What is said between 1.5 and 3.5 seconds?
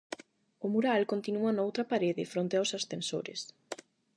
noutra parede, fronte aos ascensores.